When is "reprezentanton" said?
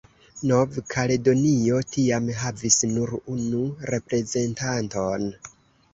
3.95-5.33